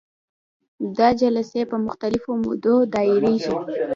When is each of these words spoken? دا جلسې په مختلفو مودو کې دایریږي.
دا 0.97 1.07
جلسې 1.21 1.61
په 1.71 1.77
مختلفو 1.85 2.31
مودو 2.43 2.75
کې 2.81 2.89
دایریږي. 2.93 3.53